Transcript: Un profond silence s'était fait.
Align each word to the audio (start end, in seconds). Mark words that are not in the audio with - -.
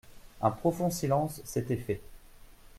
Un 0.41 0.49
profond 0.49 0.89
silence 0.89 1.43
s'était 1.45 1.77
fait. 1.77 2.01